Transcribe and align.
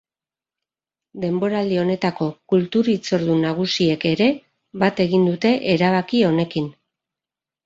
Denboraldi 1.25 1.77
honetako 1.81 2.29
kultur 2.53 2.89
hitzordu 2.93 3.35
nagusiek 3.43 4.07
ere 4.13 4.31
bat 4.85 5.03
egin 5.07 5.29
dute 5.29 5.53
erabaki 5.77 6.25
honekin. 6.33 6.73